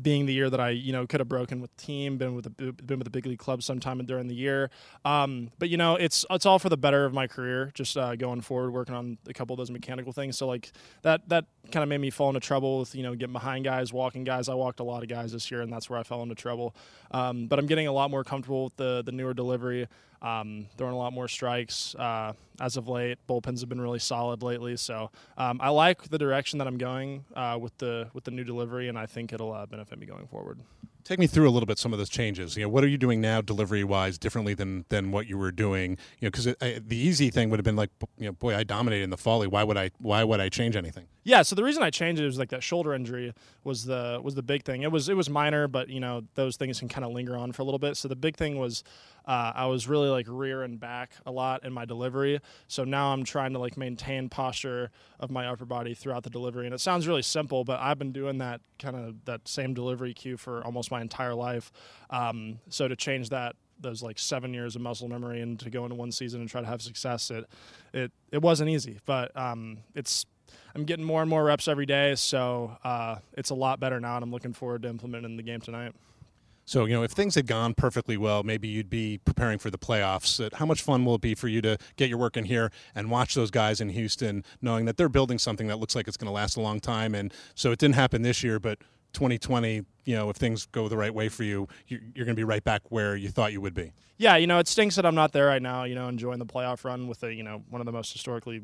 [0.00, 2.72] being the year that I, you know, could have broken with team, been with the
[2.72, 4.70] been with the big league club sometime during the year.
[5.04, 7.70] Um, but you know, it's it's all for the better of my career.
[7.74, 10.36] Just uh, going forward, working on a couple of those mechanical things.
[10.38, 10.72] So like
[11.02, 13.92] that that kind of made me fall into trouble with you know getting behind guys,
[13.92, 14.48] walking guys.
[14.48, 16.74] I walked a lot of guys this year, and that's where I fell into trouble.
[17.10, 19.88] Um, but I'm getting a lot more comfortable with the the newer delivery.
[20.22, 23.18] Um, throwing a lot more strikes uh, as of late.
[23.26, 27.24] Bullpens have been really solid lately, so um, I like the direction that I'm going
[27.34, 30.26] uh, with the with the new delivery, and I think it'll uh, benefit me going
[30.26, 30.60] forward.
[31.02, 32.56] Take me through a little bit some of those changes.
[32.56, 35.50] You know, what are you doing now, delivery wise, differently than than what you were
[35.50, 35.92] doing?
[36.20, 39.04] You know, because the easy thing would have been like, you know, boy, I dominated
[39.04, 39.50] in the fall league.
[39.50, 39.90] Why would I?
[39.98, 41.06] Why would I change anything?
[41.24, 41.42] Yeah.
[41.42, 43.32] So the reason I changed it was like that shoulder injury
[43.64, 44.82] was the was the big thing.
[44.82, 47.52] It was it was minor, but you know those things can kind of linger on
[47.52, 47.96] for a little bit.
[47.96, 48.84] So the big thing was
[49.30, 52.40] uh, I was really like rear and back a lot in my delivery.
[52.66, 56.66] So now I'm trying to like maintain posture of my upper body throughout the delivery.
[56.66, 60.14] And it sounds really simple, but I've been doing that kind of that same delivery
[60.14, 61.70] cue for almost my entire life.
[62.10, 65.84] Um, so to change that those like seven years of muscle memory and to go
[65.84, 67.44] into one season and try to have success, it
[67.94, 70.26] it it wasn't easy, but um, it's
[70.74, 74.16] I'm getting more and more reps every day, so uh, it's a lot better now,
[74.16, 75.92] and I'm looking forward to implementing the game tonight.
[76.70, 79.76] So, you know, if things had gone perfectly well, maybe you'd be preparing for the
[79.76, 80.40] playoffs.
[80.54, 83.10] How much fun will it be for you to get your work in here and
[83.10, 86.28] watch those guys in Houston, knowing that they're building something that looks like it's going
[86.28, 87.12] to last a long time?
[87.12, 88.78] And so it didn't happen this year, but
[89.14, 92.44] 2020, you know, if things go the right way for you, you're going to be
[92.44, 93.90] right back where you thought you would be.
[94.18, 95.82] Yeah, you know, it stinks that I'm not there right now.
[95.82, 98.62] You know, enjoying the playoff run with a you know one of the most historically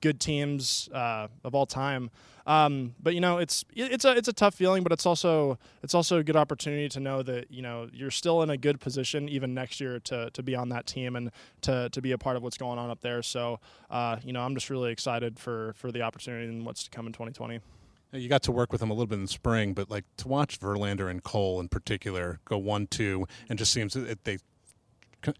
[0.00, 2.10] good teams uh, of all time.
[2.50, 5.94] Um, but you know, it's it's a it's a tough feeling, but it's also it's
[5.94, 9.28] also a good opportunity to know that you know you're still in a good position
[9.28, 11.30] even next year to to be on that team and
[11.60, 13.22] to to be a part of what's going on up there.
[13.22, 16.90] So uh, you know, I'm just really excited for for the opportunity and what's to
[16.90, 17.60] come in 2020.
[18.12, 20.26] You got to work with him a little bit in the spring, but like to
[20.26, 24.38] watch Verlander and Cole in particular go one two, and just seems that they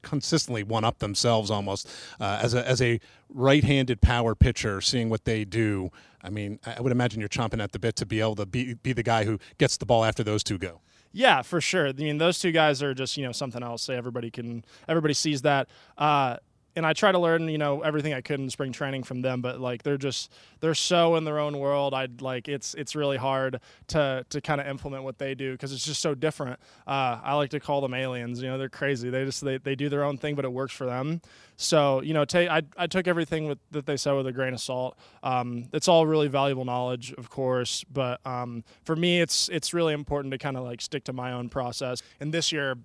[0.03, 1.89] consistently one up themselves almost
[2.21, 4.81] uh, as a as a right-handed power pitcher.
[4.81, 5.91] Seeing what they do,
[6.23, 8.75] I mean, I would imagine you're chomping at the bit to be able to be
[8.75, 10.81] be the guy who gets the ball after those two go.
[11.13, 11.89] Yeah, for sure.
[11.89, 13.83] I mean, those two guys are just you know something else.
[13.83, 15.69] Say Everybody can everybody sees that.
[15.99, 16.37] Uh,
[16.77, 19.41] and I try to learn, you know, everything I could in spring training from them,
[19.41, 21.95] but like they're just they're so in their own world.
[21.95, 25.73] I'd like it's it's really hard to to kind of implement what they do because
[25.73, 26.61] it's just so different.
[26.87, 28.41] Uh, I like to call them aliens.
[28.43, 29.11] You know, they're crazy.
[29.11, 31.21] They just they, they do their own thing, but it works for them.
[31.57, 34.61] So you know, I I took everything with that they said with a grain of
[34.61, 34.97] salt.
[35.23, 39.93] Um, it's all really valuable knowledge, of course, but um, for me, it's it's really
[39.93, 42.03] important to kind of like stick to my own process.
[42.21, 42.77] And this year,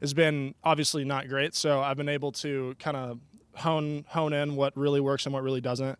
[0.00, 1.54] has been obviously not great.
[1.54, 3.18] So I've been able to kind of
[3.54, 5.98] hone hone in what really works and what really doesn't.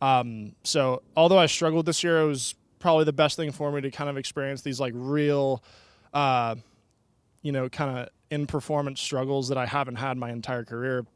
[0.00, 3.80] Um, so although I struggled this year, it was probably the best thing for me
[3.80, 5.62] to kind of experience these like real,
[6.12, 6.54] uh,
[7.42, 11.06] you know, kind of in performance struggles that I haven't had my entire career.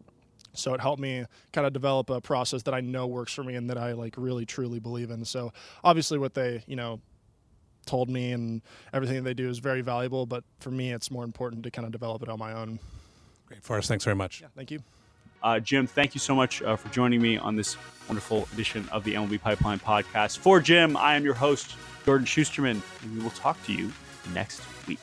[0.53, 3.55] So it helped me kind of develop a process that I know works for me
[3.55, 5.25] and that I like really truly believe in.
[5.25, 5.53] So
[5.85, 7.01] obviously, what they you know
[7.87, 8.63] told me and
[8.93, 10.27] everything they do is very valuable.
[10.27, 12.79] But for me, it's more important to kind of develop it on my own.
[13.47, 13.89] Great, Forrest.
[13.89, 14.41] Thanks very much.
[14.41, 14.81] Yeah, thank you.
[15.43, 17.77] Uh, Jim, thank you so much uh, for joining me on this
[18.09, 20.39] wonderful edition of the MLB Pipeline podcast.
[20.39, 23.91] For Jim, I am your host, Jordan Schusterman, and we will talk to you
[24.35, 25.01] next week.